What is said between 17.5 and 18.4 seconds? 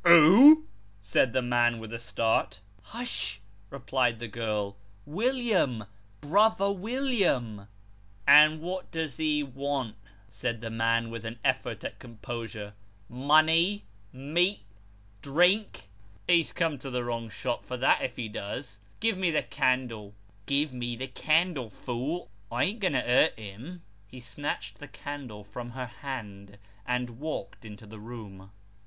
for that, if he